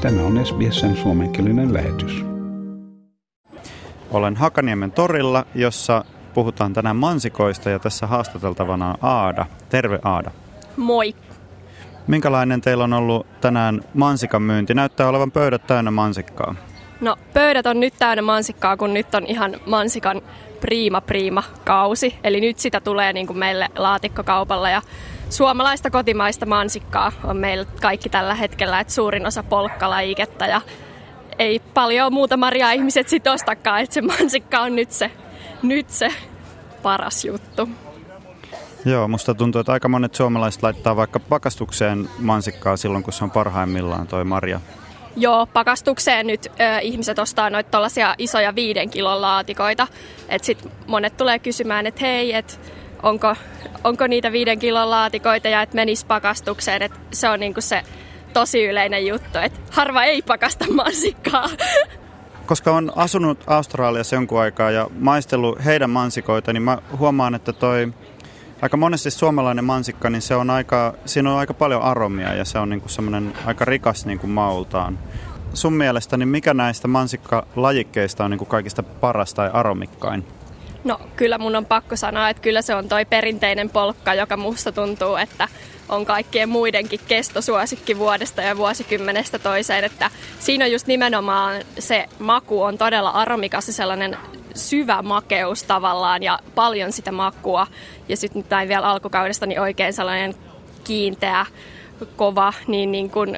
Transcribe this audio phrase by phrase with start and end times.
[0.00, 2.24] Tämä on SBSn suomenkielinen lähetys.
[4.10, 9.46] Olen Hakaniemen torilla, jossa puhutaan tänään mansikoista ja tässä haastateltavana on Aada.
[9.68, 10.30] Terve Aada.
[10.76, 11.14] Moi.
[12.06, 14.74] Minkälainen teillä on ollut tänään mansikan myynti?
[14.74, 16.54] Näyttää olevan pöydät täynnä mansikkaa.
[17.00, 20.22] No pöydät on nyt täynnä mansikkaa, kun nyt on ihan mansikan
[20.60, 22.18] priima priima kausi.
[22.24, 24.82] Eli nyt sitä tulee niin kuin meille laatikkokaupalla ja
[25.30, 30.60] suomalaista kotimaista mansikkaa on meillä kaikki tällä hetkellä, että suurin osa polkkalajiketta ja
[31.38, 35.10] ei paljon muuta marjaa ihmiset sit ostakaan, että se mansikka on nyt se,
[35.62, 36.12] nyt se
[36.82, 37.68] paras juttu.
[38.84, 43.30] Joo, musta tuntuu, että aika monet suomalaiset laittaa vaikka pakastukseen mansikkaa silloin, kun se on
[43.30, 44.60] parhaimmillaan toi marja.
[45.16, 47.78] Joo, pakastukseen nyt ö, ihmiset ostaa noita
[48.18, 49.86] isoja viiden kilon laatikoita.
[50.28, 52.60] Et sit monet tulee kysymään, että hei, et
[53.02, 53.36] onko,
[53.84, 56.82] onko niitä viiden kilon laatikoita ja että menis pakastukseen.
[56.82, 57.82] Et se on niinku se
[58.32, 61.48] tosi yleinen juttu, että harva ei pakasta mansikkaa.
[62.46, 67.92] Koska on asunut Australiassa jonkun aikaa ja maistellut heidän mansikoita, niin mä huomaan, että toi
[68.62, 72.58] aika monesti suomalainen mansikka, niin se on aika, siinä on aika paljon aromia ja se
[72.58, 74.98] on niinku semmoinen aika rikas niinku maultaan.
[75.54, 80.24] Sun mielestä, niin mikä näistä mansikkalajikkeista on niinku kaikista paras tai aromikkain?
[80.84, 84.72] No kyllä mun on pakko sanoa, että kyllä se on toi perinteinen polkka, joka musta
[84.72, 85.48] tuntuu, että
[85.88, 89.84] on kaikkien muidenkin kestosuosikki vuodesta ja vuosikymmenestä toiseen.
[89.84, 94.16] Että siinä on just nimenomaan se maku on todella aromikas ja sellainen
[94.54, 97.66] syvä makeus tavallaan ja paljon sitä makua.
[98.08, 100.34] Ja sitten näin vielä alkukaudesta niin oikein sellainen
[100.84, 101.46] kiinteä,
[102.16, 103.36] kova, niin, niin kun,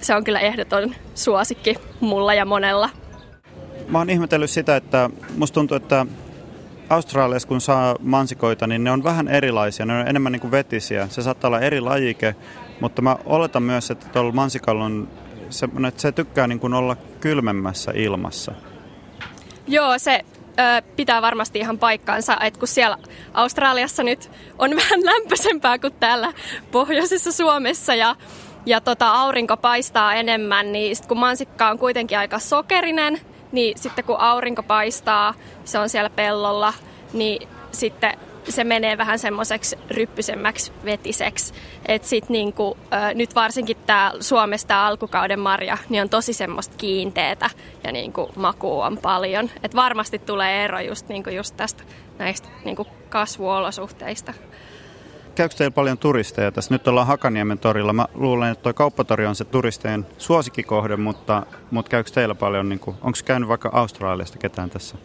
[0.00, 2.90] se on kyllä ehdoton suosikki mulla ja monella.
[3.88, 6.06] Mä oon ihmetellyt sitä, että musta tuntuu, että
[6.92, 9.86] Australiassa kun saa mansikoita, niin ne on vähän erilaisia.
[9.86, 11.08] Ne on enemmän niin kuin vetisiä.
[11.08, 12.34] Se saattaa olla eri lajike,
[12.80, 15.08] mutta mä oletan myös, että tuolla mansikalla on
[15.50, 18.52] semmoinen, että se tykkää niin kuin olla kylmemmässä ilmassa.
[19.66, 20.20] Joo, se
[20.58, 22.98] ö, pitää varmasti ihan paikkaansa, että kun siellä
[23.34, 26.32] Australiassa nyt on vähän lämpöisempää kuin täällä
[26.70, 28.16] pohjoisessa Suomessa ja
[28.66, 33.20] ja tota, aurinko paistaa enemmän, niin sit kun mansikka on kuitenkin aika sokerinen,
[33.52, 36.74] niin sitten kun aurinko paistaa, se on siellä pellolla,
[37.12, 38.18] niin sitten
[38.48, 41.54] se menee vähän semmoiseksi ryppysemmäksi vetiseksi.
[41.86, 46.74] Et sit niinku, ö, nyt varsinkin tämä Suomesta tää alkukauden marja, niin on tosi semmoista
[46.76, 47.50] kiinteetä
[47.84, 49.50] ja niinku maku on paljon.
[49.62, 51.82] Et varmasti tulee ero just, niinku just tästä
[52.18, 54.34] näistä niinku kasvuolosuhteista.
[55.34, 56.74] Käykö teillä paljon turisteja tässä?
[56.74, 57.92] Nyt ollaan Hakaniemen torilla.
[57.92, 62.80] Mä luulen, että tuo kauppatori on se turistien suosikkikohde, mutta, mutta käykö teillä paljon, niin
[62.86, 64.96] onko käynyt vaikka Australiasta ketään tässä?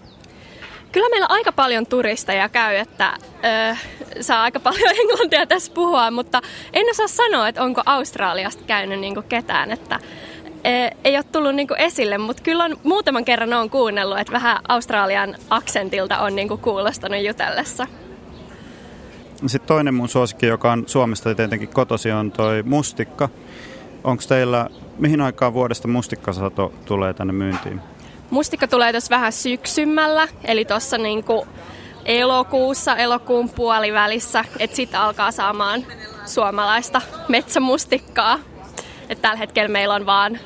[0.91, 3.17] Kyllä meillä aika paljon turisteja käy, että
[3.71, 3.75] ö,
[4.21, 6.41] saa aika paljon englantia tässä puhua, mutta
[6.73, 9.99] en osaa sanoa, että onko Australiasta käynyt niin ketään, että
[11.03, 15.35] ei ole tullut niin esille, mutta kyllä on, muutaman kerran on kuunnellut, että vähän Australian
[15.49, 17.87] aksentilta on niin kuulostanut jutellessa.
[19.45, 23.29] Sitten toinen mun suosikki, joka on Suomesta tietenkin kotosi, on toi mustikka.
[24.03, 27.81] Onko teillä, mihin aikaan vuodesta mustikkasato tulee tänne myyntiin?
[28.29, 31.47] Mustikka tulee tuossa vähän syksymällä, eli tuossa niinku
[32.05, 35.83] elokuussa, elokuun puolivälissä, että sitten alkaa saamaan
[36.25, 38.39] suomalaista metsämustikkaa.
[39.09, 40.39] Et tällä hetkellä meillä on vaan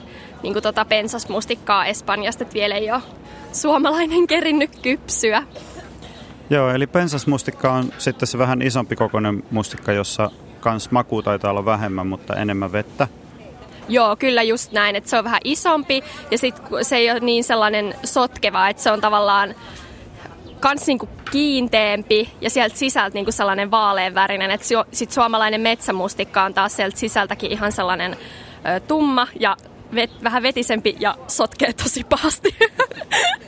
[0.43, 3.01] niinku tota pensasmustikkaa Espanjasta, että vielä ei ole
[3.51, 5.43] suomalainen kerinnyt kypsyä.
[6.51, 11.65] Joo, eli pensasmustikka on sitten se vähän isompi kokoinen mustikka, jossa kans maku taitaa olla
[11.65, 13.07] vähemmän, mutta enemmän vettä.
[13.89, 17.43] Joo, kyllä just näin, että se on vähän isompi ja sit se ei ole niin
[17.43, 19.55] sellainen sotkeva, että se on tavallaan
[20.59, 24.51] kans niinku kiinteempi ja sieltä sisältä niinku sellainen vaaleanvärinen.
[24.51, 28.17] Että sit suomalainen metsämustikka on taas sieltä sisältäkin ihan sellainen
[28.75, 29.57] ö, tumma ja
[29.95, 32.55] vet, vähän vetisempi ja sotkee tosi pahasti.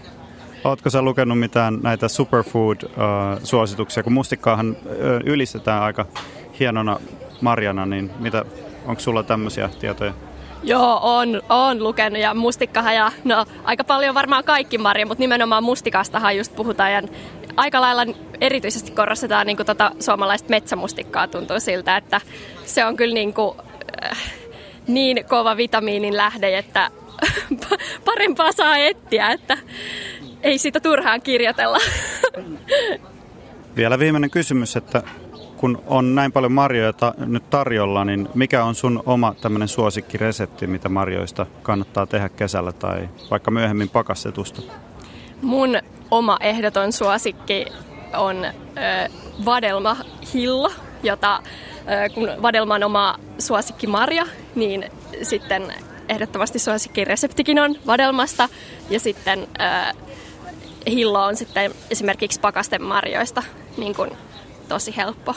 [0.64, 4.78] Oletko sä lukenut mitään näitä superfood-suosituksia, kun mustikkaahan
[5.26, 6.06] ylistetään aika
[6.60, 7.00] hienona
[7.42, 8.46] marjana, niin mitä,
[8.86, 10.14] onko sulla tämmöisiä tietoja?
[10.64, 15.64] Joo, on, on lukenut ja mustikkahan ja no aika paljon varmaan kaikki marja, mutta nimenomaan
[15.64, 17.02] mustikastahan just puhutaan ja
[17.58, 22.22] aika lailla erityisesti korostetaan niin tota suomalaista metsämustikkaa tuntuu siltä, että
[22.66, 23.58] se on kyllä niin, kuin,
[24.04, 24.18] äh,
[24.88, 26.92] niin kova vitamiinin lähde, että
[28.06, 29.58] parempaa saa etsiä, että
[30.44, 31.78] ei sitä turhaan kirjoitella.
[33.76, 35.04] Vielä viimeinen kysymys, että
[35.58, 40.68] kun on näin paljon marjoja ta- nyt tarjolla, niin mikä on sun oma tämmöinen suosikkiresepti,
[40.68, 44.62] mitä marjoista kannattaa tehdä kesällä tai vaikka myöhemmin pakastetusta?
[45.42, 45.80] Mun
[46.12, 47.66] oma ehdoton suosikki
[48.18, 48.52] on ö,
[49.46, 50.72] vadelmahillo,
[51.04, 51.44] jota
[52.06, 54.26] ö, kun vadelma on oma suosikkimarja,
[54.56, 54.92] niin
[55.22, 55.74] sitten
[56.10, 58.50] ehdottomasti suosikkireseptikin on vadelmasta.
[58.90, 59.94] Ja sitten ää,
[60.88, 63.44] hillo on sitten esimerkiksi pakastemarjoista
[63.78, 64.12] niin kuin
[64.68, 65.36] tosi helppo,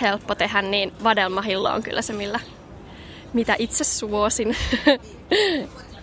[0.00, 2.40] helppo tehdä, niin vadelmahillo on kyllä se, millä,
[3.32, 4.56] mitä itse suosin.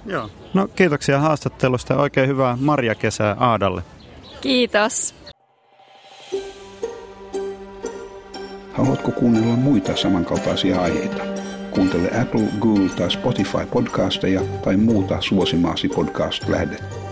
[0.06, 0.30] Joo.
[0.54, 3.84] No kiitoksia haastattelusta ja oikein hyvää marjakesää Aadalle.
[4.42, 5.16] Kiitos.
[8.74, 11.24] Haluatko kuunnella muita samankaltaisia aiheita?
[11.72, 17.03] Kuuntele Apple, Google tai Spotify podcasteja tai muuta suosimaasi podcast-lähdettä.